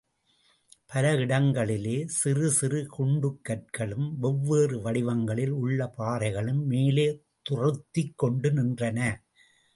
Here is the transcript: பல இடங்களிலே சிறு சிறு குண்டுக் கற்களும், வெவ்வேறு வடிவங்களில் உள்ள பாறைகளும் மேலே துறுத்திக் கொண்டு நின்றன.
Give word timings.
பல 0.87 1.15
இடங்களிலே 1.15 2.05
சிறு 2.07 2.51
சிறு 2.51 2.87
குண்டுக் 2.97 3.41
கற்களும், 3.49 4.13
வெவ்வேறு 4.17 4.81
வடிவங்களில் 4.81 5.51
உள்ள 5.51 5.93
பாறைகளும் 5.97 6.65
மேலே 6.65 7.23
துறுத்திக் 7.49 8.17
கொண்டு 8.17 8.51
நின்றன. 8.51 9.15